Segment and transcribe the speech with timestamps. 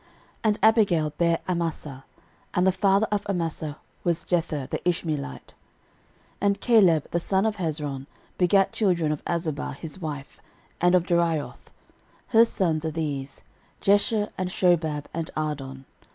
[0.01, 0.09] 13:002:017
[0.45, 2.05] And Abigail bare Amasa:
[2.55, 5.49] and the father of Amasa was Jether the Ishmeelite.
[5.49, 5.53] 13:002:018
[6.41, 8.07] And Caleb the son of Hezron
[8.39, 10.41] begat children of Azubah his wife,
[10.81, 11.69] and of Jerioth:
[12.29, 13.43] her sons are these;
[13.79, 15.85] Jesher, and Shobab, and Ardon.